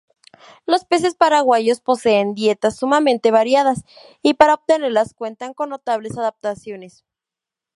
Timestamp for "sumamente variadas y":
2.75-4.33